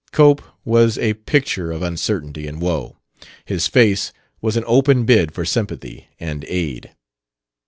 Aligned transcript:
Cope 0.11 0.41
was 0.65 0.97
a 0.97 1.13
picture 1.13 1.71
of 1.71 1.83
uncertainty 1.83 2.47
and 2.47 2.59
woe; 2.59 2.97
his 3.45 3.67
face 3.67 4.11
was 4.41 4.57
an 4.57 4.63
open 4.65 5.05
bid 5.05 5.31
for 5.31 5.45
sympathy 5.45 6.07
and 6.19 6.43
aid. 6.45 6.95